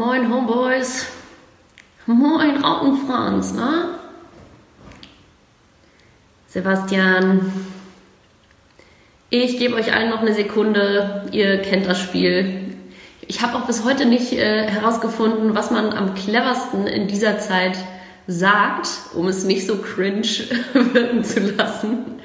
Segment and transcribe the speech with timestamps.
[0.00, 1.08] Moin Homeboys.
[2.06, 3.98] Moin Rautenfranz, ne?
[6.46, 7.52] Sebastian,
[9.28, 11.28] ich gebe euch allen noch eine Sekunde.
[11.32, 12.76] Ihr kennt das Spiel.
[13.28, 17.76] Ich habe auch bis heute nicht äh, herausgefunden, was man am cleversten in dieser Zeit
[18.26, 20.22] sagt, um es nicht so cringe
[20.72, 22.22] wirken zu lassen.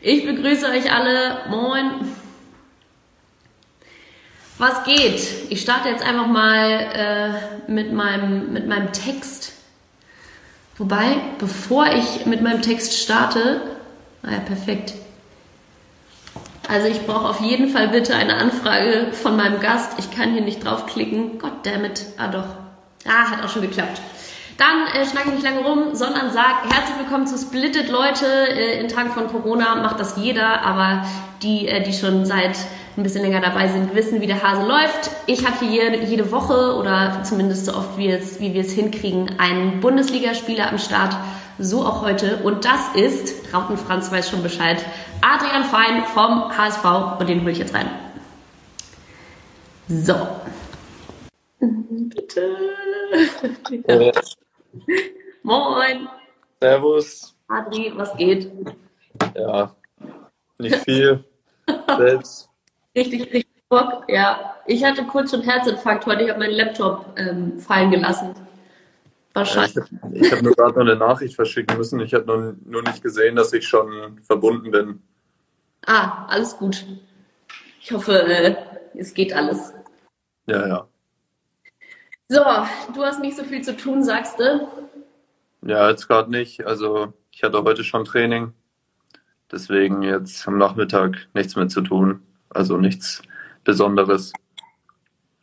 [0.00, 1.42] Ich begrüße euch alle.
[1.50, 1.90] Moin.
[4.60, 5.26] Was geht?
[5.48, 9.54] Ich starte jetzt einfach mal äh, mit, meinem, mit meinem Text.
[10.76, 13.62] Wobei, bevor ich mit meinem Text starte,
[14.22, 14.92] naja, perfekt.
[16.68, 19.98] Also ich brauche auf jeden Fall bitte eine Anfrage von meinem Gast.
[19.98, 21.38] Ich kann hier nicht draufklicken.
[21.38, 22.04] Goddammit.
[22.18, 22.44] Ah doch.
[23.08, 23.98] Ah, hat auch schon geklappt.
[24.58, 28.26] Dann äh, schnacke ich nicht lange rum, sondern sag herzlich willkommen zu Splitted Leute.
[28.26, 31.06] Äh, in Tagen von Corona macht das jeder, aber
[31.42, 32.58] die, äh, die schon seit
[32.96, 35.10] ein bisschen länger dabei sind, wissen, wie der Hase läuft.
[35.26, 39.38] Ich habe hier jede Woche oder zumindest so oft wie, es, wie wir es hinkriegen,
[39.38, 41.16] einen Bundesligaspieler am Start.
[41.58, 42.38] So auch heute.
[42.38, 44.84] Und das ist, Rauten Franz weiß schon Bescheid,
[45.20, 47.20] Adrian Fein vom HSV.
[47.20, 47.88] Und den hole ich jetzt rein.
[49.88, 50.14] So.
[51.58, 52.56] Bitte.
[53.86, 54.12] Ja.
[55.42, 56.08] Moin.
[56.60, 57.34] Servus.
[57.48, 58.50] Adri, was geht?
[59.34, 59.74] Ja,
[60.58, 61.24] nicht viel.
[61.98, 62.49] Selbst.
[62.96, 64.04] Richtig, richtig Bock.
[64.08, 66.24] Ja, ich hatte kurz schon Herzinfarkt heute.
[66.24, 68.34] Ich habe meinen Laptop ähm, fallen gelassen.
[69.32, 69.76] Wahrscheinlich.
[70.12, 72.00] Ich, ich habe nur gerade noch eine Nachricht verschicken müssen.
[72.00, 75.02] Ich habe nur, nur nicht gesehen, dass ich schon verbunden bin.
[75.86, 76.84] Ah, alles gut.
[77.80, 78.56] Ich hoffe, äh,
[78.94, 79.72] es geht alles.
[80.46, 80.88] Ja, ja.
[82.28, 82.42] So,
[82.92, 84.68] du hast nicht so viel zu tun, sagst du?
[85.62, 86.66] Ja, jetzt gerade nicht.
[86.66, 88.52] Also ich hatte heute schon Training.
[89.50, 92.22] Deswegen jetzt am Nachmittag nichts mehr zu tun.
[92.50, 93.22] Also nichts
[93.64, 94.32] Besonderes.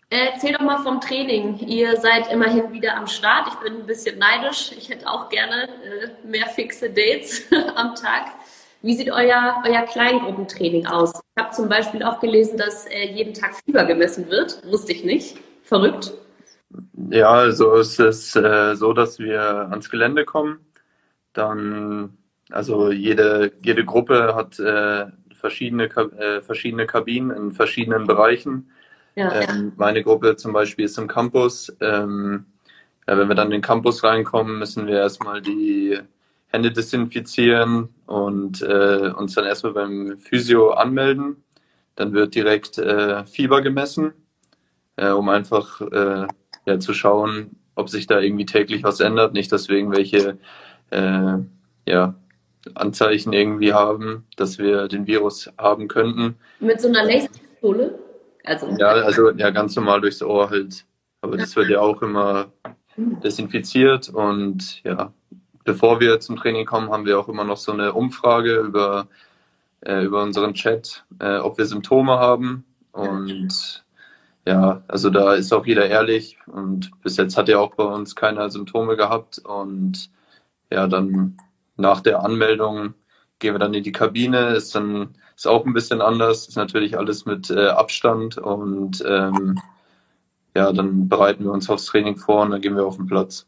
[0.09, 1.59] Erzähl doch mal vom Training.
[1.59, 3.50] Ihr seid immerhin wieder am Start.
[3.50, 4.72] Ich bin ein bisschen neidisch.
[4.78, 7.44] Ich hätte auch gerne äh, mehr fixe Dates
[7.75, 8.28] am Tag.
[8.81, 11.13] Wie sieht euer, euer Kleingruppentraining aus?
[11.13, 14.62] Ich habe zum Beispiel auch gelesen, dass äh, jeden Tag Fieber gemessen wird.
[14.66, 15.38] Wusste ich nicht.
[15.63, 16.13] Verrückt.
[17.09, 20.59] Ja, also es ist äh, so, dass wir ans Gelände kommen.
[21.34, 22.17] Dann,
[22.50, 25.07] also jede, jede Gruppe hat äh,
[25.38, 28.72] verschiedene, äh, verschiedene Kabinen in verschiedenen Bereichen.
[29.16, 29.34] Ja.
[29.34, 31.75] Ähm, meine Gruppe zum Beispiel ist im Campus.
[31.81, 32.46] Ähm,
[33.08, 35.97] ja, wenn wir dann in den Campus reinkommen, müssen wir erstmal die
[36.47, 41.44] Hände desinfizieren und äh, uns dann erstmal beim Physio anmelden.
[41.96, 44.14] Dann wird direkt äh, Fieber gemessen,
[44.97, 46.28] äh, um einfach äh,
[46.66, 49.34] ja, zu schauen, ob sich da irgendwie täglich was ändert.
[49.34, 50.38] Nicht, dass wir irgendwelche
[50.92, 51.38] äh,
[51.88, 52.16] ja,
[52.75, 56.35] Anzeichen irgendwie haben, dass wir den Virus haben könnten.
[56.59, 58.00] Mit so einer Laserpistole?
[58.44, 60.85] Also, Ja, also ja, ganz normal durchs Ohr halt.
[61.22, 62.51] Aber das wird ja auch immer
[62.97, 65.11] desinfiziert und ja,
[65.63, 69.07] bevor wir zum Training kommen, haben wir auch immer noch so eine Umfrage über,
[69.81, 72.66] äh, über unseren Chat, äh, ob wir Symptome haben.
[72.91, 73.84] Und
[74.47, 78.16] ja, also da ist auch jeder ehrlich und bis jetzt hat ja auch bei uns
[78.16, 80.09] keiner Symptome gehabt und
[80.72, 81.38] ja, dann
[81.78, 82.94] nach der Anmeldung
[83.40, 86.98] gehen wir dann in die Kabine, ist dann ist auch ein bisschen anders, ist natürlich
[86.98, 89.60] alles mit äh, Abstand und ähm,
[90.56, 93.46] ja, dann bereiten wir uns aufs Training vor und dann gehen wir auf den Platz.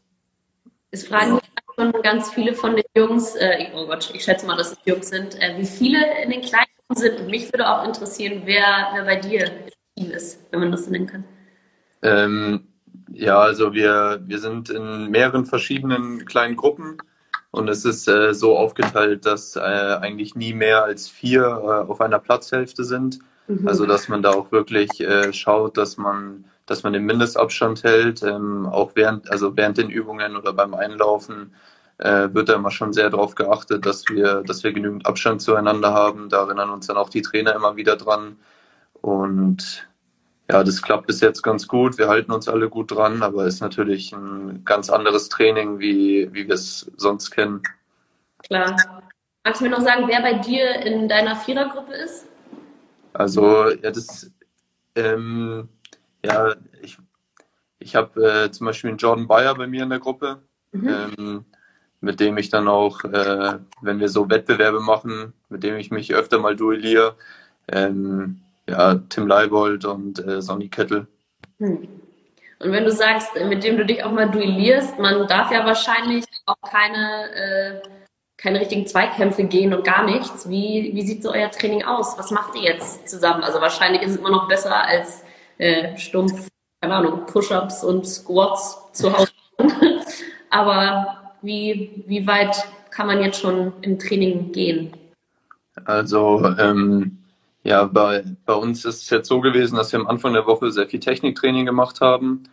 [0.92, 1.42] Es fragen mich
[1.76, 5.08] schon ganz viele von den Jungs, äh, oh Gott, ich schätze mal, dass es Jungs
[5.08, 7.20] sind, äh, wie viele in den Kleinen sind.
[7.20, 9.52] Und mich würde auch interessieren, wer, wer bei dir im
[9.96, 11.24] Team ist, wenn man das so nennen kann.
[12.02, 12.68] Ähm,
[13.12, 16.98] ja, also wir, wir sind in mehreren verschiedenen kleinen Gruppen
[17.50, 22.00] und es ist äh, so aufgeteilt, dass äh, eigentlich nie mehr als vier äh, auf
[22.00, 23.18] einer Platzhälfte sind.
[23.48, 23.66] Mhm.
[23.66, 28.22] Also dass man da auch wirklich äh, schaut, dass man, dass man den Mindestabstand hält,
[28.22, 31.52] ähm, auch während, also während den Übungen oder beim Einlaufen
[31.98, 35.92] äh, wird da immer schon sehr darauf geachtet, dass wir, dass wir genügend Abstand zueinander
[35.92, 36.28] haben.
[36.28, 38.36] Da erinnern uns dann auch die Trainer immer wieder dran.
[39.02, 39.88] Und
[40.50, 41.98] ja, das klappt bis jetzt ganz gut.
[41.98, 46.46] Wir halten uns alle gut dran, aber ist natürlich ein ganz anderes Training, wie, wie
[46.48, 47.62] wir es sonst kennen.
[48.42, 48.76] Klar.
[49.44, 52.26] Magst du mir noch sagen, wer bei dir in deiner Vierergruppe ist?
[53.12, 54.30] Also, ja, das,
[54.94, 55.68] ähm,
[56.24, 56.98] ja, ich,
[57.78, 60.42] ich habe äh, zum Beispiel einen Jordan Bayer bei mir in der Gruppe,
[60.72, 60.88] Mhm.
[60.88, 61.44] ähm,
[62.00, 66.14] mit dem ich dann auch, äh, wenn wir so Wettbewerbe machen, mit dem ich mich
[66.14, 67.16] öfter mal duelliere,
[67.68, 71.06] ähm, ja, Tim Leibold und äh, Sonny Kettel.
[71.58, 71.88] Hm.
[72.58, 76.24] Und wenn du sagst, mit dem du dich auch mal duellierst, man darf ja wahrscheinlich
[76.44, 77.82] auch keine, äh,
[78.36, 80.48] keine richtigen Zweikämpfe gehen und gar nichts.
[80.48, 82.18] Wie, wie sieht so euer Training aus?
[82.18, 83.42] Was macht ihr jetzt zusammen?
[83.42, 85.24] Also wahrscheinlich ist es immer noch besser als
[85.56, 89.30] äh, stumpf keine Ahnung, Push-ups und Squats zu Hause.
[90.50, 92.56] Aber wie, wie weit
[92.90, 94.92] kann man jetzt schon im Training gehen?
[95.84, 97.18] Also ähm,
[97.62, 100.70] ja, bei, bei uns ist es jetzt so gewesen, dass wir am Anfang der Woche
[100.70, 102.44] sehr viel Techniktraining gemacht haben.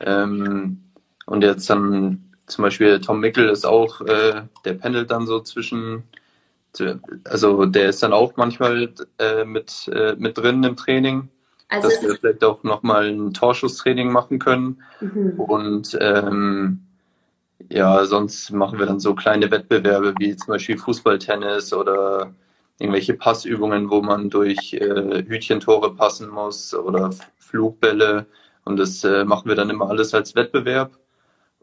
[0.00, 0.82] Ähm,
[1.26, 6.04] und jetzt dann zum Beispiel Tom Mickel ist auch, äh, der pendelt dann so zwischen,
[7.24, 11.28] also der ist dann auch manchmal äh, mit, äh, mit drin im Training.
[11.68, 14.82] Also dass wir vielleicht auch nochmal ein Torschusstraining machen können.
[15.00, 15.40] Mhm.
[15.40, 16.82] Und ähm,
[17.70, 22.34] ja, sonst machen wir dann so kleine Wettbewerbe wie zum Beispiel Fußballtennis oder
[22.78, 28.26] irgendwelche Passübungen, wo man durch äh, Hütchentore passen muss oder Flugbälle.
[28.64, 30.98] Und das äh, machen wir dann immer alles als Wettbewerb.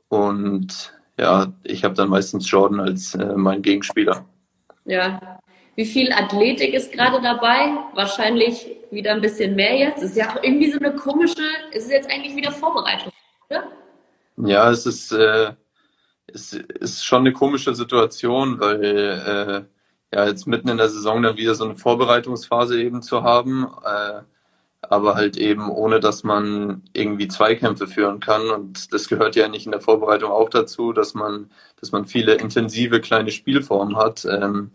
[0.07, 4.25] Und ja, ich habe dann meistens Jordan als äh, mein Gegenspieler.
[4.85, 5.39] Ja.
[5.75, 7.73] Wie viel Athletik ist gerade dabei?
[7.93, 10.03] Wahrscheinlich wieder ein bisschen mehr jetzt.
[10.03, 11.41] Ist ja auch irgendwie so eine komische,
[11.71, 13.11] ist es jetzt eigentlich wieder Vorbereitung,
[13.49, 13.63] oder?
[14.37, 15.53] Ja, es ist, äh,
[16.27, 19.78] es ist schon eine komische Situation, weil äh,
[20.13, 24.21] ja jetzt mitten in der Saison dann wieder so eine Vorbereitungsphase eben zu haben, äh,
[24.81, 29.65] aber halt eben ohne, dass man irgendwie Zweikämpfe führen kann und das gehört ja nicht
[29.65, 34.25] in der Vorbereitung auch dazu, dass man, dass man viele intensive kleine Spielformen hat.
[34.25, 34.71] Ähm,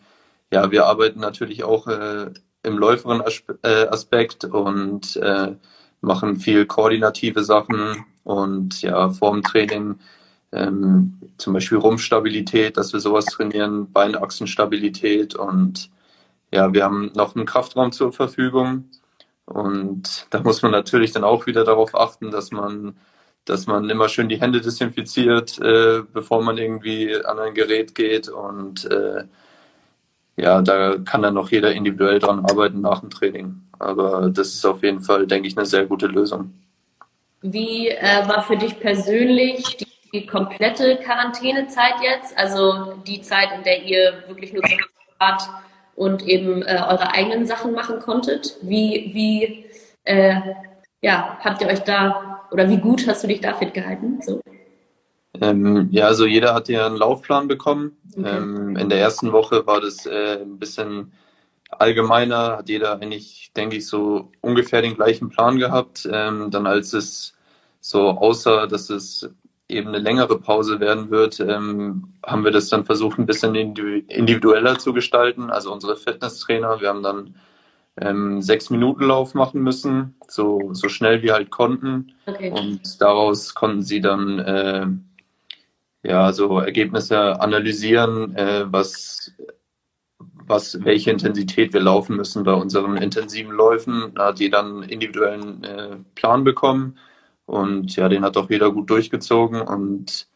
[0.52, 2.30] ja, wir arbeiten natürlich auch äh,
[2.62, 3.22] im läuferen
[3.62, 5.56] äh, Aspekt und äh,
[6.00, 9.98] machen viel koordinative Sachen und ja, vorm Training
[10.54, 15.90] ähm, zum Beispiel Rumpfstabilität, dass wir sowas trainieren, Beinachsenstabilität und
[16.52, 18.84] ja, wir haben noch einen Kraftraum zur Verfügung
[19.46, 22.94] und da muss man natürlich dann auch wieder darauf achten, dass man
[23.44, 28.28] dass man immer schön die Hände desinfiziert, äh, bevor man irgendwie an ein Gerät geht
[28.28, 29.24] und äh,
[30.36, 33.62] ja, da kann dann noch jeder individuell dran arbeiten nach dem Training.
[33.78, 36.54] Aber das ist auf jeden Fall, denke ich, eine sehr gute Lösung.
[37.42, 43.64] Wie äh, war für dich persönlich die die komplette Quarantänezeit jetzt, also die Zeit, in
[43.64, 44.76] der ihr wirklich nur zu
[45.18, 45.42] wart
[45.96, 48.56] und eben äh, eure eigenen Sachen machen konntet.
[48.62, 49.66] Wie, wie
[50.04, 50.40] äh,
[51.02, 54.20] ja, habt ihr euch da oder wie gut hast du dich da fit gehalten?
[54.22, 54.40] So.
[55.40, 57.96] Ähm, ja, also jeder hat ja einen Laufplan bekommen.
[58.16, 58.36] Okay.
[58.36, 61.12] Ähm, in der ersten Woche war das äh, ein bisschen
[61.70, 66.08] allgemeiner, hat jeder eigentlich, denke ich, so ungefähr den gleichen Plan gehabt.
[66.10, 67.34] Ähm, dann als es
[67.80, 69.28] so aussah, dass es
[69.74, 74.78] eben eine längere Pause werden wird, ähm, haben wir das dann versucht, ein bisschen individueller
[74.78, 75.50] zu gestalten.
[75.50, 77.34] Also unsere Fitnesstrainer, wir haben dann
[78.00, 82.12] ähm, sechs Minuten Lauf machen müssen, so, so schnell wie halt konnten.
[82.26, 82.50] Okay.
[82.50, 84.86] Und daraus konnten sie dann äh,
[86.02, 89.32] ja so Ergebnisse analysieren, äh, was
[90.46, 94.12] was, welche Intensität wir laufen müssen bei unseren intensiven Läufen.
[94.14, 96.98] Da hat jeder einen individuellen äh, Plan bekommen
[97.46, 99.60] und ja, den hat auch jeder gut durchgezogen.
[99.60, 100.28] Und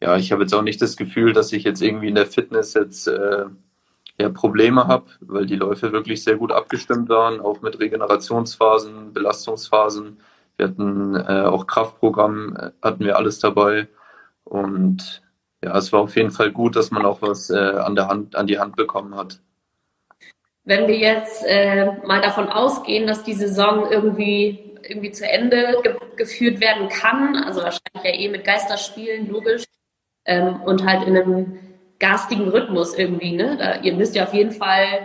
[0.00, 2.74] ja, ich habe jetzt auch nicht das Gefühl, dass ich jetzt irgendwie in der Fitness
[2.74, 3.44] jetzt äh,
[4.18, 10.18] ja, Probleme habe, weil die Läufe wirklich sehr gut abgestimmt waren, auch mit Regenerationsphasen, Belastungsphasen.
[10.56, 13.88] Wir hatten äh, auch Kraftprogramm, äh, hatten wir alles dabei.
[14.44, 15.22] Und
[15.62, 18.36] ja, es war auf jeden Fall gut, dass man auch was äh, an der Hand,
[18.36, 19.40] an die Hand bekommen hat.
[20.64, 25.94] Wenn wir jetzt äh, mal davon ausgehen, dass die Saison irgendwie irgendwie zu Ende ge
[26.16, 27.36] geführt werden kann.
[27.36, 29.64] Also wahrscheinlich ja eh mit Geisterspielen, logisch.
[30.26, 31.58] Ähm, und halt in einem
[31.98, 33.32] garstigen Rhythmus irgendwie.
[33.32, 33.56] Ne?
[33.58, 35.04] Da, ihr müsst ja auf jeden Fall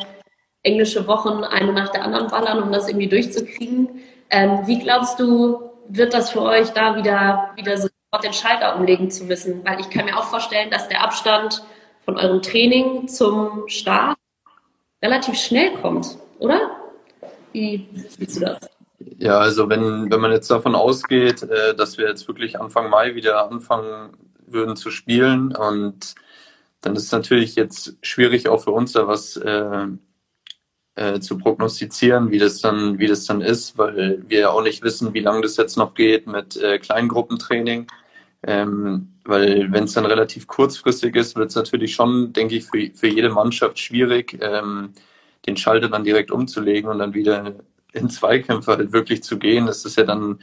[0.64, 4.02] englische Wochen eine nach der anderen ballern, um das irgendwie durchzukriegen.
[4.30, 7.88] Ähm, wie glaubst du, wird das für euch da wieder, wieder so
[8.24, 9.66] den Schalter umlegen zu müssen?
[9.66, 11.64] Weil ich kann mir auch vorstellen, dass der Abstand
[12.02, 14.18] von eurem Training zum Start
[15.02, 16.72] relativ schnell kommt, oder?
[17.54, 18.60] Wie siehst du das?
[19.00, 23.16] Ja, also wenn, wenn man jetzt davon ausgeht, äh, dass wir jetzt wirklich Anfang Mai
[23.16, 24.12] wieder anfangen
[24.46, 26.16] würden zu spielen und
[26.82, 29.88] dann ist es natürlich jetzt schwierig auch für uns da was äh,
[30.96, 34.84] äh, zu prognostizieren, wie das dann, wie das dann ist, weil wir ja auch nicht
[34.84, 37.88] wissen, wie lange das jetzt noch geht mit äh, Kleingruppentraining.
[38.44, 42.90] Ähm, weil wenn es dann relativ kurzfristig ist, wird es natürlich schon, denke ich, für,
[42.94, 44.94] für jede Mannschaft schwierig, ähm,
[45.46, 47.56] den Schalter dann direkt umzulegen und dann wieder
[47.94, 50.40] in Zweikämpfe halt wirklich zu gehen, das ist ja dann,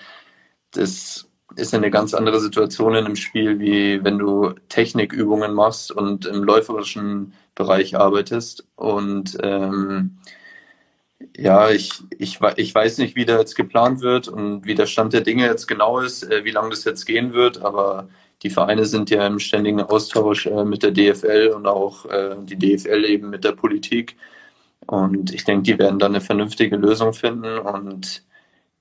[0.73, 5.93] das ist ja eine ganz andere Situation in einem Spiel, wie wenn du Technikübungen machst
[5.93, 8.67] und im läuferischen Bereich arbeitest.
[8.77, 10.19] Und ähm,
[11.37, 15.13] ja, ich, ich, ich weiß nicht, wie da jetzt geplant wird und wie der Stand
[15.13, 18.09] der Dinge jetzt genau ist, äh, wie lange das jetzt gehen wird, aber
[18.43, 22.59] die Vereine sind ja im ständigen Austausch äh, mit der DFL und auch äh, die
[22.59, 24.17] DFL eben mit der Politik.
[24.87, 27.59] Und ich denke, die werden dann eine vernünftige Lösung finden.
[27.59, 28.23] Und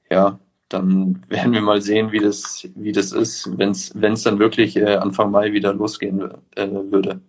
[0.10, 4.76] ja, dann werden wir mal sehen, wie das, wie das ist, wenn es dann wirklich
[4.78, 7.22] äh, Anfang Mai wieder losgehen äh, würde.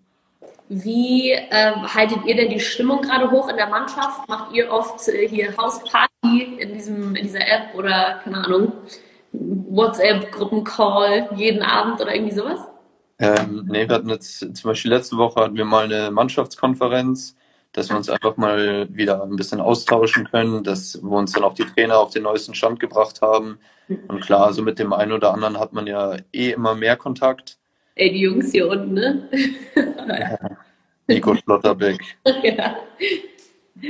[0.68, 4.28] Wie äh, haltet ihr denn die Stimmung gerade hoch in der Mannschaft?
[4.28, 8.72] Macht ihr oft äh, hier Hausparty in, diesem, in dieser App oder, keine Ahnung,
[9.32, 12.60] WhatsApp-Gruppencall jeden Abend oder irgendwie sowas?
[13.18, 17.36] Ähm, nee, wir hatten jetzt zum Beispiel letzte Woche hatten wir mal eine Mannschaftskonferenz,
[17.76, 21.52] dass wir uns einfach mal wieder ein bisschen austauschen können, dass wir uns dann auch
[21.52, 23.58] die Trainer auf den neuesten Stand gebracht haben.
[24.08, 27.58] Und klar, so mit dem einen oder anderen hat man ja eh immer mehr Kontakt.
[27.94, 29.28] Ey, die Jungs hier unten, ne?
[31.06, 32.00] Nico Schlotterbeck.
[32.42, 32.76] ja.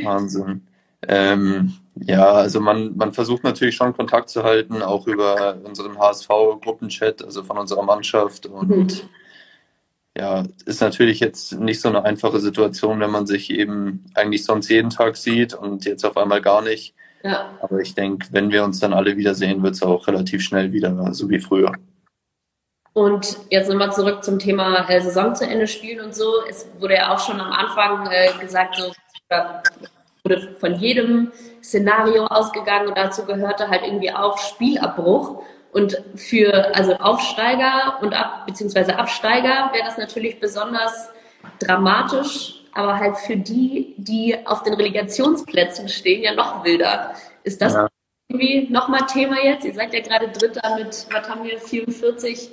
[0.02, 0.66] Wahnsinn.
[1.06, 7.24] Ähm, ja, also man, man versucht natürlich schon Kontakt zu halten, auch über unseren HSV-Gruppenchat,
[7.24, 8.46] also von unserer Mannschaft.
[8.46, 9.08] Und mhm.
[10.16, 14.68] Ja, ist natürlich jetzt nicht so eine einfache Situation, wenn man sich eben eigentlich sonst
[14.68, 16.94] jeden Tag sieht und jetzt auf einmal gar nicht.
[17.22, 17.50] Ja.
[17.60, 21.12] Aber ich denke, wenn wir uns dann alle wiedersehen, wird es auch relativ schnell wieder
[21.12, 21.72] so wie früher.
[22.94, 26.32] Und jetzt nochmal zurück zum Thema äh, Saison zu Ende spielen und so.
[26.48, 28.92] Es wurde ja auch schon am Anfang äh, gesagt, so,
[30.24, 31.30] wurde von jedem
[31.62, 35.42] Szenario ausgegangen und dazu gehörte halt irgendwie auch Spielabbruch.
[35.76, 41.10] Und für also Aufsteiger und ab, beziehungsweise Absteiger wäre das natürlich besonders
[41.58, 47.12] dramatisch, aber halt für die, die auf den Relegationsplätzen stehen, ja noch wilder.
[47.44, 47.88] Ist das ja.
[48.30, 49.66] irgendwie nochmal Thema jetzt?
[49.66, 52.48] Ihr seid ja gerade Dritter mit, was haben wir, 44,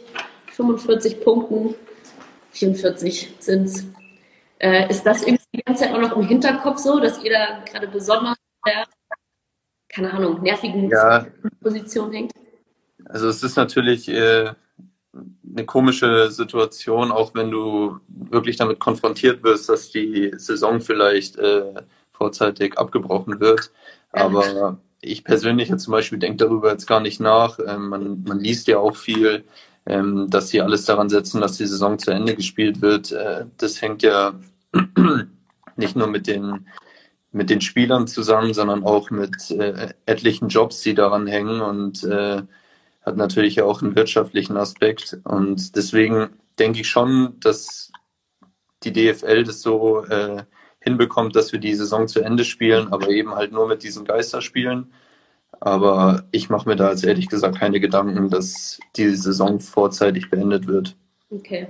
[0.47, 1.75] 45 Punkten.
[2.51, 3.85] 44 sind es.
[4.59, 7.63] Äh, ist das irgendwie die ganze Zeit auch noch im Hinterkopf so, dass ihr da
[7.71, 8.35] gerade besonders
[8.67, 8.83] der,
[9.87, 11.25] keine Ahnung, nervigen ja.
[11.61, 12.33] Position hängt?
[13.13, 14.53] Also es ist natürlich äh,
[15.13, 21.75] eine komische Situation, auch wenn du wirklich damit konfrontiert wirst, dass die Saison vielleicht äh,
[22.11, 23.71] vorzeitig abgebrochen wird.
[24.13, 27.59] Aber ich persönlich jetzt zum Beispiel denke darüber jetzt gar nicht nach.
[27.59, 29.43] Ähm, man, man liest ja auch viel,
[29.85, 33.11] ähm, dass sie alles daran setzen, dass die Saison zu Ende gespielt wird.
[33.11, 34.33] Äh, das hängt ja
[35.75, 36.67] nicht nur mit den,
[37.31, 42.41] mit den Spielern zusammen, sondern auch mit äh, etlichen Jobs, die daran hängen und äh,
[43.05, 45.17] hat natürlich auch einen wirtschaftlichen Aspekt.
[45.23, 46.29] Und deswegen
[46.59, 47.91] denke ich schon, dass
[48.83, 50.43] die DFL das so äh,
[50.79, 54.93] hinbekommt, dass wir die Saison zu Ende spielen, aber eben halt nur mit diesen Geisterspielen.
[55.59, 60.67] Aber ich mache mir da jetzt ehrlich gesagt keine Gedanken, dass die Saison vorzeitig beendet
[60.67, 60.95] wird.
[61.29, 61.67] Okay.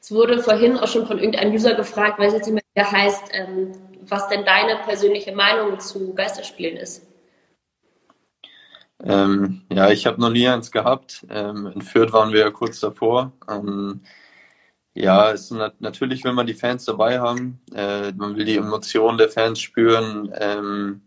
[0.00, 2.90] Es wurde vorhin auch schon von irgendeinem User gefragt, weil es jetzt nicht mehr der
[2.90, 7.06] heißt, ähm, was denn deine persönliche Meinung zu Geisterspielen ist.
[9.04, 11.26] Ähm, ja, ich habe noch nie eins gehabt.
[11.28, 13.32] Ähm, in Fürth waren wir ja kurz davor.
[13.48, 14.02] Ähm,
[14.94, 17.60] ja, nat natürlich will man die Fans dabei haben.
[17.74, 20.32] Äh, man will die Emotionen der Fans spüren.
[20.38, 21.02] Ähm,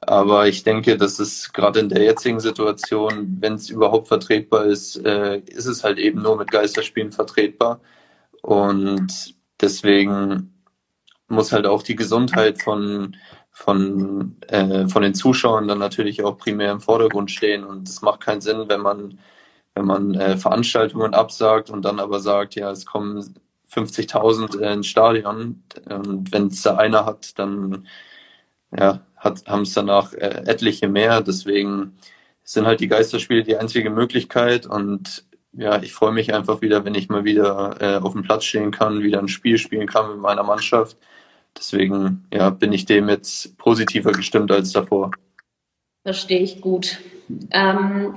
[0.00, 4.96] aber ich denke, dass es gerade in der jetzigen Situation, wenn es überhaupt vertretbar ist,
[5.04, 7.80] äh, ist es halt eben nur mit Geisterspielen vertretbar.
[8.42, 10.54] Und deswegen
[11.28, 13.16] muss halt auch die Gesundheit von,
[13.56, 17.64] von, äh, von den Zuschauern dann natürlich auch primär im Vordergrund stehen.
[17.64, 19.18] Und es macht keinen Sinn, wenn man,
[19.74, 23.34] wenn man äh, Veranstaltungen absagt und dann aber sagt, ja, es kommen
[23.72, 25.62] 50.000 ins Stadion.
[25.88, 27.88] Und wenn es da einer hat, dann
[28.78, 31.22] ja, haben es danach äh, etliche mehr.
[31.22, 31.96] Deswegen
[32.42, 34.66] sind halt die Geisterspiele die einzige Möglichkeit.
[34.66, 38.44] Und ja, ich freue mich einfach wieder, wenn ich mal wieder äh, auf dem Platz
[38.44, 40.98] stehen kann, wieder ein Spiel spielen kann mit meiner Mannschaft.
[41.56, 45.10] Deswegen ja, bin ich dem jetzt positiver gestimmt als davor.
[46.02, 46.98] Verstehe ich gut.
[47.50, 48.14] Ähm,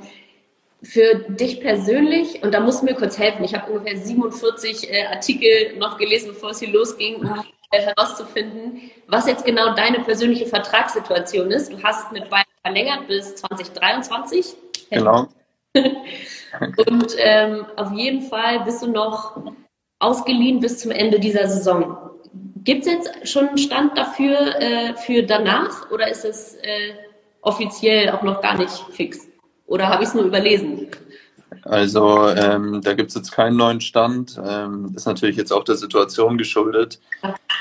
[0.81, 5.05] für dich persönlich, und da musst du mir kurz helfen, ich habe ungefähr 47 äh,
[5.05, 7.25] Artikel noch gelesen, bevor es hier losging, um
[7.71, 11.71] äh, herauszufinden, was jetzt genau deine persönliche Vertragssituation ist.
[11.71, 14.55] Du hast mit Bayern verlängert bis 2023.
[14.89, 15.27] Genau.
[15.75, 19.39] Und ähm, auf jeden Fall bist du noch
[19.99, 22.08] ausgeliehen bis zum Ende dieser Saison.
[22.63, 26.93] Gibt es jetzt schon einen Stand dafür äh, für danach oder ist es äh,
[27.41, 29.27] offiziell auch noch gar nicht fix?
[29.65, 30.87] Oder habe ich es nur überlesen?
[31.63, 34.39] Also ähm, da gibt es jetzt keinen neuen Stand.
[34.43, 36.99] Ähm, ist natürlich jetzt auch der Situation geschuldet.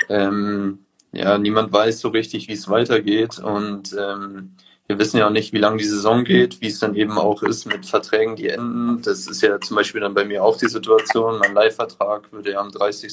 [0.09, 0.81] Ähm,
[1.13, 4.53] ja, niemand weiß so richtig, wie es weitergeht und ähm,
[4.89, 7.43] wir wissen ja auch nicht, wie lange die Saison geht, wie es dann eben auch
[7.43, 9.03] ist mit Verträgen, die enden.
[9.03, 11.39] Das ist ja zum Beispiel dann bei mir auch die Situation.
[11.39, 13.13] Mein Leihvertrag würde ja am 30.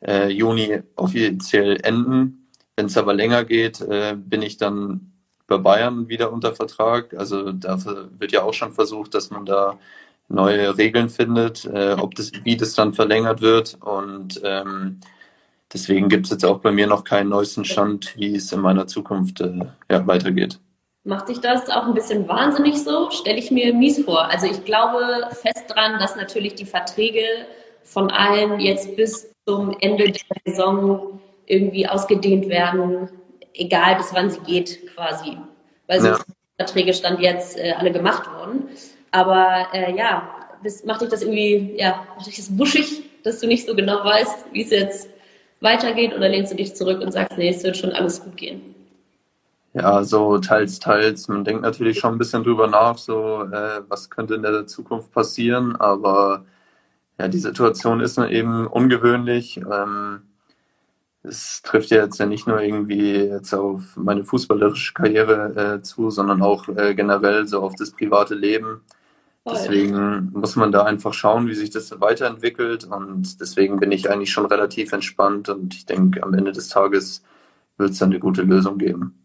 [0.00, 2.50] Äh, Juni offiziell enden.
[2.76, 5.12] Wenn es aber länger geht, äh, bin ich dann
[5.48, 7.14] bei Bayern wieder unter Vertrag.
[7.14, 7.78] Also da
[8.18, 9.78] wird ja auch schon versucht, dass man da
[10.28, 13.78] neue Regeln findet, äh, ob das, wie das dann verlängert wird.
[13.80, 15.00] Und ähm,
[15.72, 18.86] deswegen gibt es jetzt auch bei mir noch keinen neuesten Stand, wie es in meiner
[18.86, 19.58] Zukunft äh,
[19.90, 20.60] ja, weitergeht.
[21.04, 23.10] Macht dich das auch ein bisschen wahnsinnig so?
[23.10, 24.28] Stelle ich mir mies vor.
[24.28, 27.22] Also ich glaube fest dran, dass natürlich die Verträge
[27.88, 33.08] von allen jetzt bis zum Ende der Saison irgendwie ausgedehnt werden,
[33.54, 35.38] egal bis wann sie geht quasi.
[35.86, 36.18] Weil so ja.
[36.58, 38.68] Verträge stand jetzt äh, alle gemacht worden.
[39.10, 40.28] Aber äh, ja,
[40.62, 44.04] das, macht dich das irgendwie, ja, macht dich das wuschig, dass du nicht so genau
[44.04, 45.08] weißt, wie es jetzt
[45.60, 48.74] weitergeht oder lehnst du dich zurück und sagst, nee, es wird schon alles gut gehen?
[49.74, 51.28] Ja, so teils, teils.
[51.28, 55.12] Man denkt natürlich schon ein bisschen drüber nach, so äh, was könnte in der Zukunft
[55.12, 56.44] passieren, aber
[57.18, 59.58] ja, die Situation ist eben ungewöhnlich.
[59.58, 60.22] Ähm,
[61.22, 66.10] es trifft ja jetzt ja nicht nur irgendwie jetzt auf meine fußballerische Karriere äh, zu,
[66.10, 68.82] sondern auch äh, generell so auf das private Leben.
[69.50, 72.84] Deswegen muss man da einfach schauen, wie sich das weiterentwickelt.
[72.84, 77.22] Und deswegen bin ich eigentlich schon relativ entspannt und ich denke, am Ende des Tages
[77.78, 79.24] wird es dann eine gute Lösung geben.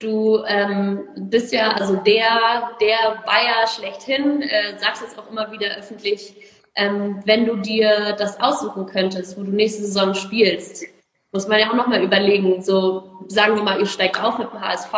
[0.00, 5.76] Du ähm, bist ja also der, der Bayer schlechthin, äh, sagst es auch immer wieder
[5.76, 6.36] öffentlich,
[6.74, 10.84] ähm, wenn du dir das aussuchen könntest, wo du nächste Saison spielst,
[11.32, 14.60] muss man ja auch nochmal überlegen, so sagen wir mal, ihr steigt auf mit dem
[14.60, 14.94] HSV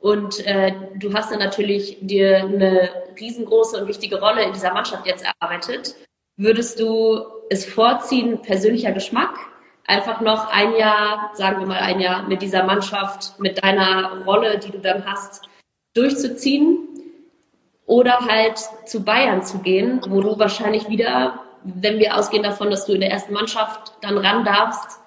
[0.00, 5.06] und äh, du hast dann natürlich dir eine riesengroße und wichtige Rolle in dieser Mannschaft
[5.06, 5.94] jetzt erarbeitet.
[6.36, 9.38] Würdest du es vorziehen, persönlicher Geschmack,
[9.86, 14.58] einfach noch ein Jahr, sagen wir mal ein Jahr, mit dieser Mannschaft, mit deiner Rolle,
[14.58, 15.42] die du dann hast,
[15.94, 16.88] durchzuziehen?
[17.86, 22.86] Oder halt zu Bayern zu gehen, wo du wahrscheinlich wieder, wenn wir ausgehen davon, dass
[22.86, 25.00] du in der ersten Mannschaft dann ran darfst,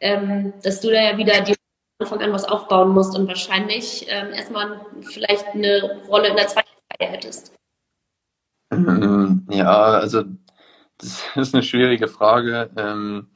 [0.00, 1.54] ähm, dass du da ja wieder die
[1.98, 6.68] Anfang an was aufbauen musst und wahrscheinlich ähm, erstmal vielleicht eine Rolle in der zweiten
[7.00, 7.54] Reihe hättest.
[8.70, 10.24] Ähm, ja, also
[10.98, 12.70] das ist eine schwierige Frage.
[12.76, 13.28] Ähm,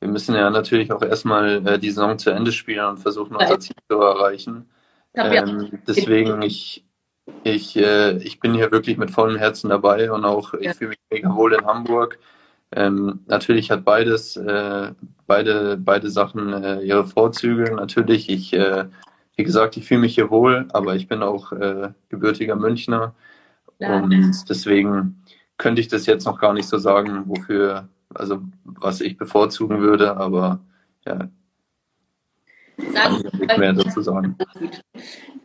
[0.00, 3.60] wir müssen ja natürlich auch erstmal äh, die Saison zu Ende spielen und versuchen, unser
[3.60, 4.70] Ziel zu erreichen.
[5.14, 6.84] Ähm, deswegen, ich,
[7.44, 10.98] ich, äh, ich bin hier wirklich mit vollem Herzen dabei und auch ich fühle mich
[11.10, 12.18] mega wohl in Hamburg.
[12.72, 14.92] Ähm, natürlich hat beides, äh,
[15.26, 17.74] beide, beide Sachen äh, ihre Vorzüge.
[17.74, 18.86] Natürlich, ich, äh,
[19.36, 23.14] wie gesagt, ich fühle mich hier wohl, aber ich bin auch äh, gebürtiger Münchner.
[23.78, 23.96] Ja.
[23.96, 25.24] Und deswegen
[25.56, 30.16] könnte ich das jetzt noch gar nicht so sagen, wofür, also was ich bevorzugen würde,
[30.16, 30.60] aber
[31.06, 31.28] ja.
[32.92, 34.36] Sagen, nicht mehr dazu sagen.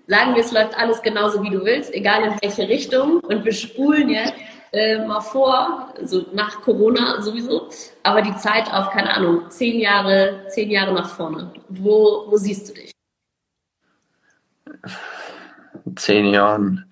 [0.08, 3.20] sagen wir, es läuft alles genauso, wie du willst, egal in welche Richtung.
[3.20, 4.34] Und wir spulen jetzt
[4.72, 7.70] äh, mal vor, so nach Corona sowieso,
[8.04, 11.52] aber die Zeit auf, keine Ahnung, zehn Jahre, zehn Jahre nach vorne.
[11.70, 12.92] Wo, wo siehst du dich?
[15.96, 16.86] Zehn Jahren.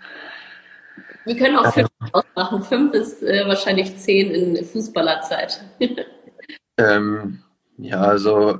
[1.25, 2.63] Wir können auch fünf ausmachen.
[2.63, 5.63] Fünf ist äh, wahrscheinlich zehn in Fußballerzeit.
[6.77, 7.43] ähm,
[7.77, 8.59] ja, also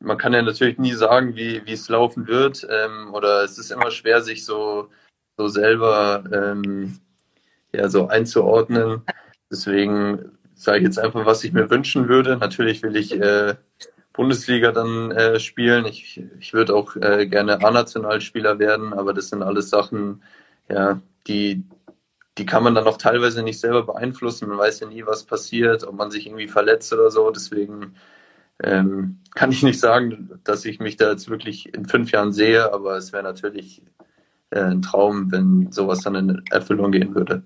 [0.00, 2.66] man kann ja natürlich nie sagen, wie, wie es laufen wird.
[2.68, 4.88] Ähm, oder es ist immer schwer, sich so,
[5.36, 6.98] so selber ähm,
[7.72, 9.02] ja, so einzuordnen.
[9.50, 12.36] Deswegen sage ich jetzt einfach, was ich mir wünschen würde.
[12.36, 13.54] Natürlich will ich äh,
[14.12, 15.86] Bundesliga dann äh, spielen.
[15.86, 20.22] Ich, ich würde auch äh, gerne A-Nationalspieler werden, aber das sind alles Sachen,
[20.68, 21.64] ja, die,
[22.38, 24.48] die kann man dann auch teilweise nicht selber beeinflussen.
[24.48, 27.30] Man weiß ja nie, was passiert, ob man sich irgendwie verletzt oder so.
[27.30, 27.94] Deswegen
[28.62, 32.72] ähm, kann ich nicht sagen, dass ich mich da jetzt wirklich in fünf Jahren sehe,
[32.72, 33.82] aber es wäre natürlich
[34.50, 37.42] äh, ein Traum, wenn sowas dann in Erfüllung gehen würde.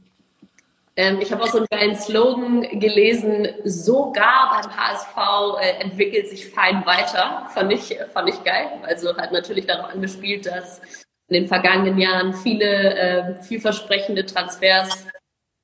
[0.97, 6.49] Ähm, ich habe auch so einen geilen Slogan gelesen, sogar beim HSV äh, entwickelt sich
[6.49, 7.47] fein weiter.
[7.53, 8.69] Fand ich, fand ich geil.
[8.83, 10.81] Also hat natürlich darauf angespielt, dass
[11.29, 15.07] in den vergangenen Jahren viele äh, vielversprechende Transfers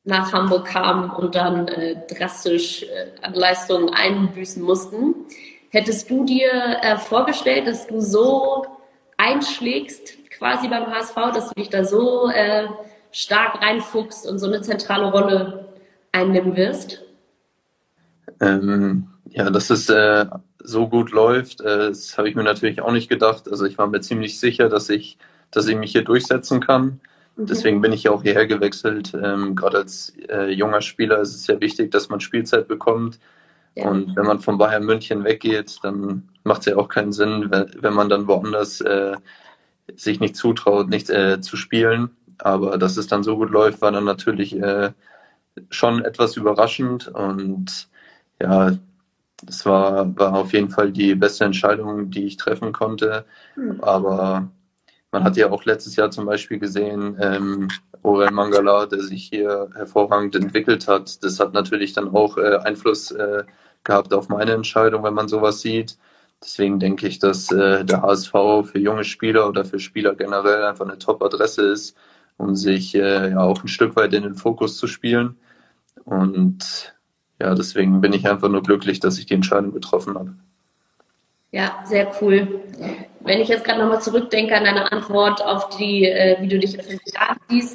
[0.04, 5.14] nach Hamburg kamen und dann äh, drastisch äh, an Leistungen einbüßen mussten.
[5.70, 6.50] Hättest du dir
[6.82, 8.66] äh, vorgestellt, dass du so
[9.18, 12.66] einschlägst quasi beim HSV, dass du dich da so äh,
[13.12, 15.68] stark reinfuchst und so eine zentrale Rolle
[16.12, 17.02] einnehmen wirst?
[18.40, 20.26] Ähm, ja, dass es äh,
[20.58, 23.48] so gut läuft, äh, das habe ich mir natürlich auch nicht gedacht.
[23.48, 25.18] Also ich war mir ziemlich sicher, dass ich,
[25.50, 27.00] dass ich mich hier durchsetzen kann.
[27.40, 27.46] Mhm.
[27.46, 29.12] Deswegen bin ich ja auch hierher gewechselt.
[29.14, 33.18] Ähm, Gerade als äh, junger Spieler ist es sehr wichtig, dass man Spielzeit bekommt.
[33.74, 33.88] Ja.
[33.88, 37.70] Und wenn man von Bayern München weggeht, dann macht es ja auch keinen Sinn, wenn,
[37.81, 39.16] wenn man dann woanders äh,
[39.94, 42.11] sich nicht zutraut, nicht äh, zu spielen.
[42.38, 44.90] Aber dass es dann so gut läuft, war dann natürlich äh,
[45.70, 47.09] schon etwas überraschend.
[47.09, 47.88] Und
[48.40, 48.72] ja,
[49.46, 53.24] es war, war auf jeden Fall die beste Entscheidung, die ich treffen konnte.
[53.57, 53.81] Mhm.
[53.83, 54.48] Aber
[55.12, 57.68] man hat ja auch letztes Jahr zum Beispiel gesehen, ähm,
[58.03, 61.23] Orel Mangala, der sich hier hervorragend entwickelt hat.
[61.23, 63.44] Das hat natürlich dann auch äh, Einfluss äh,
[63.85, 65.99] gehabt auf meine Entscheidung, wenn man sowas sieht.
[66.42, 68.33] Deswegen denke ich, dass äh, der HSV
[68.64, 71.96] für junge Spieler oder für Spieler generell einfach eine Top-Adresse ist,
[72.38, 75.37] um sich äh, ja auch ein Stück weit in den Fokus zu spielen.
[76.05, 76.94] Und
[77.40, 80.35] ja, deswegen bin ich einfach nur glücklich, dass ich die Entscheidung getroffen habe.
[81.52, 82.60] Ja, sehr cool.
[83.20, 86.74] Wenn ich jetzt gerade nochmal zurückdenke an deine Antwort auf die, äh, wie du dich
[86.74, 87.00] in fünf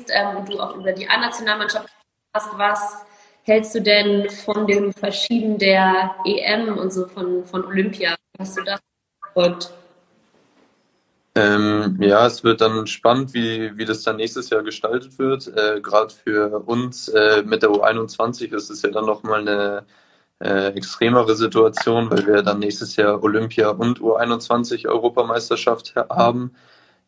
[0.10, 1.90] ähm, und du auch über die A-Nationalmannschaft
[2.34, 3.06] hast, was
[3.44, 8.16] hältst du denn von dem Verschieben der EM und so von, von Olympia?
[8.40, 8.80] Hast du das
[9.22, 9.74] verfolgt?
[11.38, 15.48] Ähm, ja, es wird dann spannend, wie, wie das dann nächstes Jahr gestaltet wird.
[15.48, 19.86] Äh, Gerade für uns äh, mit der U21 ist es ja dann nochmal eine
[20.40, 26.52] äh, extremere Situation, weil wir dann nächstes Jahr Olympia und U21 Europameisterschaft haben.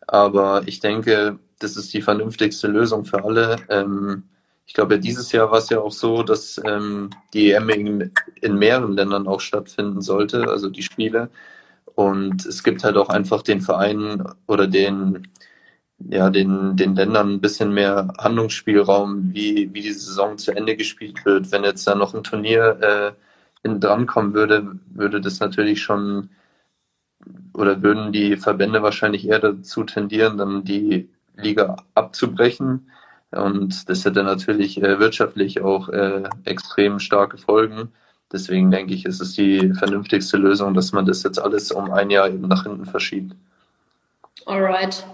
[0.07, 3.57] Aber ich denke, das ist die vernünftigste Lösung für alle.
[3.69, 4.23] Ähm,
[4.65, 8.11] ich glaube, dieses Jahr war es ja auch so, dass ähm, die EM in,
[8.41, 11.29] in mehreren Ländern auch stattfinden sollte, also die Spiele.
[11.95, 15.29] Und es gibt halt auch einfach den Vereinen oder den,
[15.99, 21.25] ja, den, den Ländern ein bisschen mehr Handlungsspielraum, wie, wie die Saison zu Ende gespielt
[21.25, 21.51] wird.
[21.51, 26.29] Wenn jetzt da noch ein Turnier äh, in dran kommen würde, würde das natürlich schon
[27.53, 32.91] oder würden die Verbände wahrscheinlich eher dazu tendieren, dann die Liga abzubrechen.
[33.31, 37.91] Und das hätte natürlich äh, wirtschaftlich auch äh, extrem starke Folgen.
[38.31, 42.09] Deswegen denke ich, ist es die vernünftigste Lösung, dass man das jetzt alles um ein
[42.09, 43.35] Jahr eben nach hinten verschiebt.
[44.45, 45.05] Alright.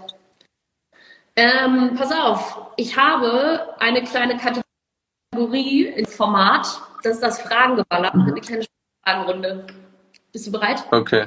[1.36, 6.80] Ähm, pass auf, ich habe eine kleine Kategorie im Format.
[7.02, 8.28] Das ist das Fragengeballer, mhm.
[8.28, 8.64] eine kleine
[9.02, 9.66] Fragenrunde.
[10.32, 10.84] Bist du bereit?
[10.90, 11.26] Okay.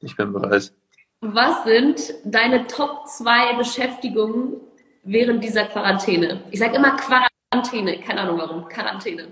[0.00, 0.72] Ich bin bereit.
[1.20, 4.60] Was sind deine Top 2 Beschäftigungen
[5.04, 6.42] während dieser Quarantäne?
[6.50, 8.68] Ich sage immer Quarantäne, keine Ahnung warum.
[8.68, 9.28] Quarantäne.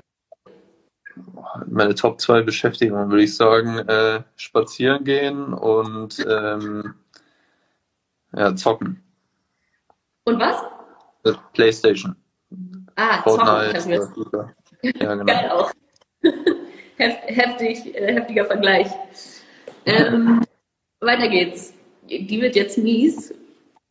[1.67, 6.95] Meine Top 2 Beschäftigungen würde ich sagen, äh, spazieren gehen und ähm,
[8.33, 9.03] ja, zocken.
[10.25, 10.63] Und was?
[11.25, 12.17] Äh, Playstation.
[12.97, 14.55] Ah, Fortnite, zocken.
[14.83, 15.25] Ja, genau.
[15.27, 15.73] Geil auch.
[16.97, 18.87] Heftig, äh, heftiger Vergleich.
[19.87, 20.43] Ähm,
[21.01, 21.73] weiter geht's.
[22.09, 23.35] Die wird jetzt mies.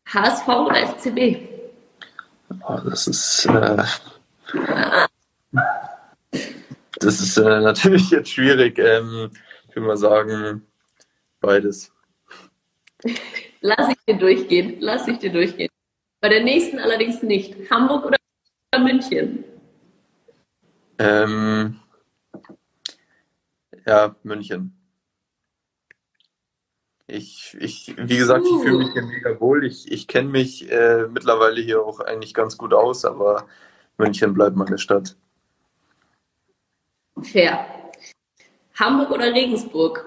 [0.08, 1.48] HSV oder FCB?
[2.68, 3.46] Oh, das ist.
[3.46, 3.84] Äh,
[7.00, 8.78] das ist äh, natürlich jetzt schwierig.
[8.80, 9.32] Ähm,
[9.68, 10.68] ich würde mal sagen,
[11.40, 11.92] beides.
[13.62, 14.78] Lass ich dir durchgehen.
[14.80, 15.70] Lass ich dir durchgehen.
[16.22, 17.70] Bei der nächsten allerdings nicht.
[17.70, 18.18] Hamburg oder
[18.78, 19.44] München?
[20.98, 21.80] Ähm,
[23.86, 24.76] ja, München.
[27.08, 29.66] Ich, ich, wie gesagt, ich fühle mich hier mega wohl.
[29.66, 33.48] Ich, ich kenne mich äh, mittlerweile hier auch eigentlich ganz gut aus, aber
[33.98, 35.16] München bleibt meine Stadt.
[37.24, 37.66] Fair.
[38.76, 40.06] Hamburg oder Regensburg?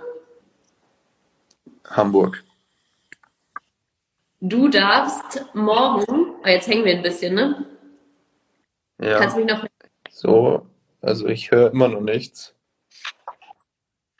[1.87, 2.45] Hamburg.
[4.45, 7.65] Du darfst morgen, oh, jetzt hängen wir ein bisschen, ne?
[9.01, 9.21] Ja.
[9.21, 9.65] Kannst du mich noch.
[10.11, 10.67] So,
[11.01, 12.53] also ich höre immer noch nichts.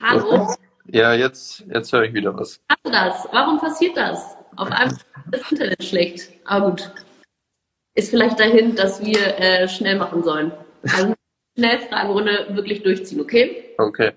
[0.01, 0.55] Hallo?
[0.85, 2.61] Ja, jetzt, jetzt höre ich wieder was.
[2.69, 3.27] Was das?
[3.33, 4.37] Warum passiert das?
[4.55, 6.31] Auf einmal ist das Internet schlecht.
[6.45, 6.89] Aber gut.
[7.93, 10.53] Ist vielleicht dahin, dass wir äh, schnell machen sollen.
[10.83, 11.15] Also
[11.57, 13.75] Schnellfragenrunde wirklich durchziehen, okay?
[13.77, 14.13] Okay.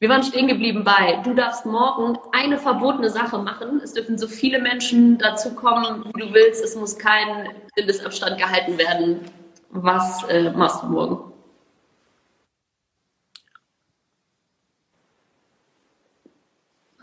[0.00, 3.82] Wir waren stehen geblieben bei, du darfst morgen eine verbotene Sache machen.
[3.84, 6.64] Es dürfen so viele Menschen dazu kommen, wie du willst.
[6.64, 9.20] Es muss kein Mindestabstand gehalten werden.
[9.68, 11.32] Was äh, machst du morgen?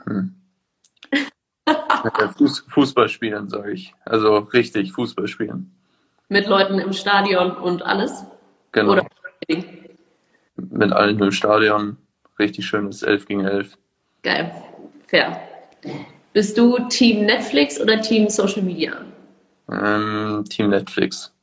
[0.05, 0.35] Hm.
[2.35, 3.93] Fuß, Fußball spielen, sage ich.
[4.05, 5.71] Also richtig Fußball spielen.
[6.29, 8.25] Mit Leuten im Stadion und alles?
[8.71, 8.93] Genau.
[8.93, 9.07] Oder
[10.55, 11.97] mit allen im Stadion.
[12.39, 13.77] Richtig schönes 11 gegen 11.
[14.23, 14.51] Geil.
[15.07, 15.39] Fair.
[16.33, 18.93] Bist du Team Netflix oder Team Social Media?
[19.71, 21.33] Ähm, Team Netflix.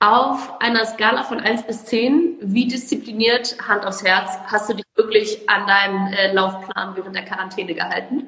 [0.00, 4.84] Auf einer Skala von 1 bis 10, wie diszipliniert, Hand aufs Herz, hast du dich
[4.96, 8.26] wirklich an deinen äh, Laufplan während der Quarantäne gehalten?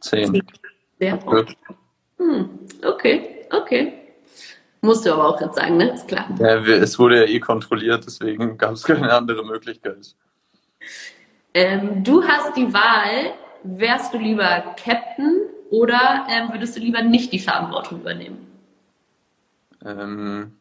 [0.00, 0.42] 10.
[0.98, 1.54] Sehr gut.
[2.16, 2.48] Hm,
[2.82, 3.92] okay, okay.
[4.80, 5.92] Musst du aber auch jetzt sagen, ne?
[5.92, 6.28] Ist klar.
[6.38, 10.14] Ja, es wurde ja eh kontrolliert, deswegen gab es keine andere Möglichkeit.
[11.54, 17.32] Ähm, du hast die Wahl, wärst du lieber Captain oder ähm, würdest du lieber nicht
[17.32, 18.46] die Verantwortung übernehmen?
[19.84, 20.56] Ähm,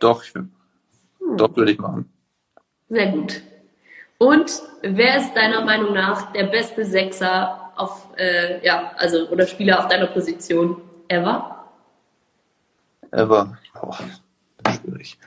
[0.00, 0.50] doch, ich, hm.
[1.36, 2.10] doch würde ich machen.
[2.88, 3.42] Sehr gut.
[4.18, 9.80] Und wer ist deiner Meinung nach der beste Sechser auf, äh, ja, also oder Spieler
[9.80, 11.68] auf deiner Position ever?
[13.10, 13.58] Ever.
[13.74, 13.98] Boah,
[14.80, 15.18] schwierig.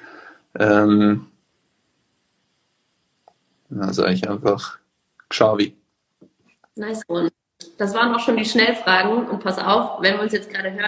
[0.57, 1.27] Ähm,
[3.69, 4.77] Da sage ich einfach
[5.29, 5.75] Xavi.
[6.75, 7.29] Nice one.
[7.77, 9.27] Das waren auch schon die Schnellfragen.
[9.27, 10.87] Und pass auf, wenn wir uns jetzt gerade hören,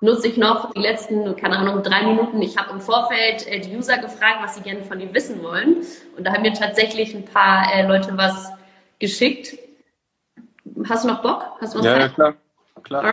[0.00, 2.40] nutze ich noch die letzten, keine Ahnung, drei Minuten.
[2.42, 5.84] Ich habe im Vorfeld äh, die User gefragt, was sie gerne von dir wissen wollen.
[6.16, 8.50] Und da haben mir tatsächlich ein paar äh, Leute was
[8.98, 9.58] geschickt.
[10.88, 11.44] Hast du noch Bock?
[11.60, 12.00] Hast du noch Ja, Zeit?
[12.02, 12.34] ja, klar.
[12.82, 13.12] klar.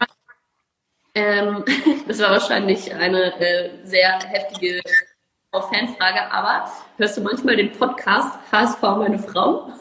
[1.16, 1.64] Ähm,
[2.08, 4.82] das war wahrscheinlich eine äh, sehr heftige
[5.54, 9.72] Fanfrage, aber hörst du manchmal den Podcast HSV meine Frau?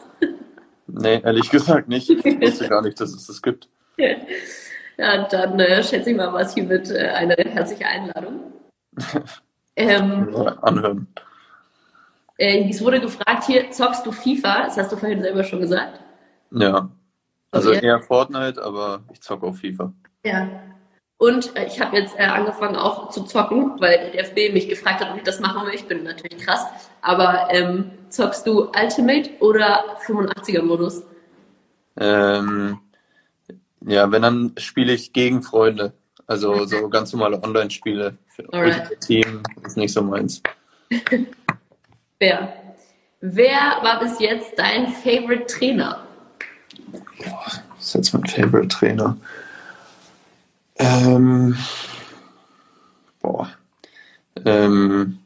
[0.87, 2.09] Nee, ehrlich gesagt nicht.
[2.09, 3.67] Ich wusste gar nicht, dass es das gibt.
[3.97, 8.53] Ja, dann äh, schätze ich mal, was hiermit äh, eine herzliche Einladung.
[9.79, 11.05] Ähm, Anhören.
[12.39, 14.63] äh, es wurde gefragt hier, zockst du FIFA?
[14.63, 15.99] Das hast du vorhin selber schon gesagt.
[16.49, 16.89] Ja.
[17.51, 17.85] Also Okay.
[17.85, 19.93] eher Fortnite, aber ich zocke auf FIFA.
[20.25, 20.49] Ja.
[21.17, 25.01] Und äh, ich habe jetzt äh, angefangen auch zu zocken, weil der DFB mich gefragt
[25.01, 25.73] hat, ob ich das machen will.
[25.73, 26.65] Ich bin natürlich krass.
[27.01, 31.03] Aber ähm, zockst du Ultimate oder 85er-Modus?
[31.99, 32.79] Ähm,
[33.81, 35.93] ja, wenn dann spiele ich gegen Freunde.
[36.27, 38.17] Also so ganz normale Online-Spiele.
[38.27, 40.43] Für Team ist nicht so meins.
[42.19, 42.53] Wer?
[43.21, 46.03] Wer war bis jetzt dein Favorite Trainer?
[46.91, 49.17] Das ist jetzt mein Favorite Trainer.
[50.79, 51.57] Ähm,
[53.21, 53.49] boah.
[54.45, 55.19] Ähm,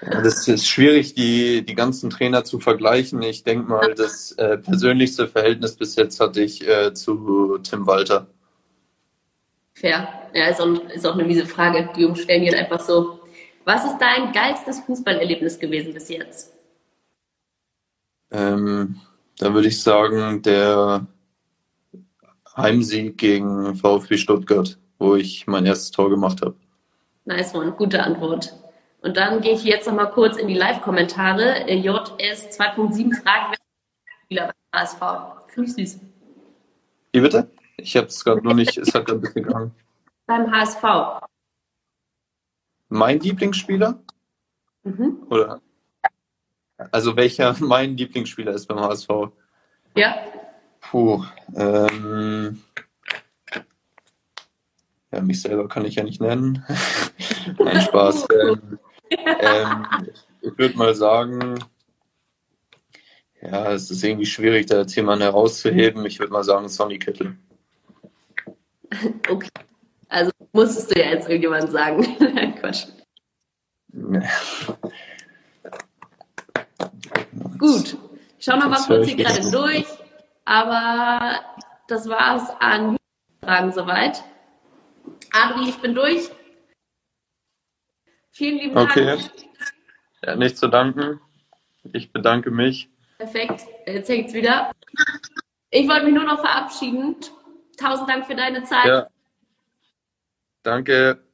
[0.00, 3.22] das ist schwierig, die, die ganzen Trainer zu vergleichen.
[3.22, 8.26] Ich denke mal, das äh, persönlichste Verhältnis bis jetzt hatte ich äh, zu Tim Walter.
[9.74, 10.08] Fair.
[10.34, 11.90] Ja, ist auch, ist auch eine miese Frage.
[11.96, 13.20] Die Jungs stellen hier einfach so.
[13.64, 16.52] Was ist dein geilstes Fußballerlebnis gewesen bis jetzt?
[18.30, 19.00] Ähm,
[19.38, 21.06] da würde ich sagen, der
[22.56, 26.56] Heimsieg gegen VfB Stuttgart, wo ich mein erstes Tor gemacht habe.
[27.24, 28.54] Nice one, gute Antwort.
[29.02, 31.70] Und dann gehe ich jetzt nochmal kurz in die Live-Kommentare.
[31.70, 35.00] JS 2.7 fragt, wer Spieler beim HSV?
[35.48, 36.00] Finde ich süß.
[37.12, 37.50] Wie bitte?
[37.76, 39.74] Ich habe es gerade noch nicht, es hat gerade ein bisschen gegangen.
[40.26, 40.82] Beim HSV.
[42.88, 44.02] Mein Lieblingsspieler?
[44.82, 45.26] Mhm.
[45.28, 45.60] Oder?
[46.90, 49.08] Also welcher mein Lieblingsspieler ist beim HSV?
[49.94, 50.16] Ja,
[50.90, 52.62] Puh, ähm,
[55.12, 56.64] ja, mich selber kann ich ja nicht nennen.
[57.58, 58.26] Nein, Spaß.
[59.08, 59.86] Ähm, ähm,
[60.40, 61.60] ich würde mal sagen,
[63.40, 66.04] ja, es ist irgendwie schwierig, da jetzt jemanden herauszuheben.
[66.06, 67.36] Ich würde mal sagen, Sonny Kittel.
[69.30, 69.48] okay.
[70.08, 72.04] Also musstest du ja jetzt irgendjemand sagen.
[72.60, 72.86] Quatsch.
[77.58, 77.96] Gut.
[78.38, 79.86] Ich schau noch mal kurz hier gerade durch.
[80.46, 81.40] Aber
[81.88, 82.96] das war's an
[83.44, 84.24] Fragen soweit.
[85.32, 86.30] Adri, ich bin durch.
[88.30, 89.04] Vielen lieben Okay.
[89.06, 89.30] Dank.
[90.24, 91.20] Ja, nicht zu danken.
[91.92, 92.88] Ich bedanke mich.
[93.18, 93.66] Perfekt.
[93.86, 94.72] Jetzt hängt's wieder.
[95.70, 97.16] Ich wollte mich nur noch verabschieden.
[97.76, 98.86] Tausend Dank für deine Zeit.
[98.86, 99.08] Ja.
[100.62, 101.24] Danke.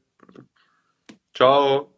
[1.34, 1.91] Ciao.